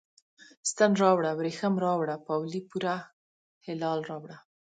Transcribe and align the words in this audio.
ستن 0.71 0.91
راوړه، 1.01 1.31
وریښم 1.35 1.73
راوړه، 1.85 2.15
پاولي 2.25 2.61
پوره 2.69 2.95
هلال 3.65 3.99
راوړه 4.09 4.37